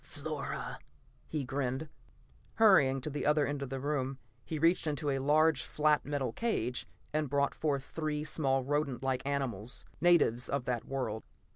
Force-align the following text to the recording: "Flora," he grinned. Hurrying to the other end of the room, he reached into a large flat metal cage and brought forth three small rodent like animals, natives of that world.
"Flora," 0.03 0.79
he 1.27 1.45
grinned. 1.45 1.87
Hurrying 2.55 3.01
to 3.01 3.09
the 3.11 3.23
other 3.23 3.45
end 3.45 3.61
of 3.61 3.69
the 3.69 3.79
room, 3.79 4.17
he 4.43 4.57
reached 4.57 4.87
into 4.87 5.11
a 5.11 5.19
large 5.19 5.61
flat 5.61 6.03
metal 6.07 6.33
cage 6.33 6.87
and 7.13 7.29
brought 7.29 7.53
forth 7.53 7.83
three 7.83 8.23
small 8.23 8.63
rodent 8.63 9.03
like 9.03 9.23
animals, 9.27 9.85
natives 10.01 10.49
of 10.49 10.65
that 10.65 10.85
world. 10.85 11.21